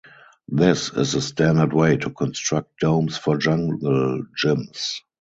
This 0.49 0.89
is 0.91 1.11
the 1.11 1.21
standard 1.21 1.73
way 1.73 1.95
to 1.97 2.09
construct 2.09 2.79
domes 2.79 3.17
for 3.19 3.37
jungle 3.37 4.23
gyms. 4.35 4.95